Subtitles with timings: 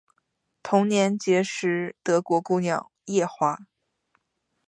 [0.63, 3.59] 同年结识德国姑娘叶华。